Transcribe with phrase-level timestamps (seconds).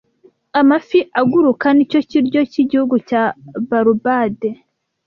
[0.59, 3.23] Amafi aguruka nicyo kiryo cyigihugu cya
[3.69, 4.49] Barubade